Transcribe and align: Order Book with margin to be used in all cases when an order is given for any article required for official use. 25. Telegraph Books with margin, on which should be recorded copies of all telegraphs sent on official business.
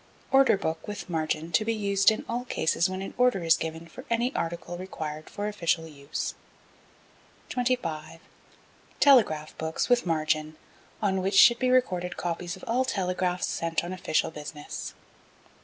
Order 0.31 0.57
Book 0.57 0.87
with 0.87 1.11
margin 1.11 1.51
to 1.51 1.63
be 1.63 1.75
used 1.75 2.09
in 2.09 2.25
all 2.27 2.43
cases 2.45 2.89
when 2.89 3.03
an 3.03 3.13
order 3.19 3.43
is 3.43 3.55
given 3.55 3.87
for 3.87 4.03
any 4.09 4.33
article 4.33 4.75
required 4.75 5.29
for 5.29 5.47
official 5.47 5.87
use. 5.87 6.33
25. 7.49 8.19
Telegraph 8.99 9.55
Books 9.59 9.89
with 9.89 10.07
margin, 10.07 10.55
on 11.03 11.21
which 11.21 11.37
should 11.37 11.59
be 11.59 11.69
recorded 11.69 12.17
copies 12.17 12.55
of 12.55 12.63
all 12.65 12.83
telegraphs 12.83 13.45
sent 13.45 13.83
on 13.83 13.93
official 13.93 14.31
business. 14.31 14.95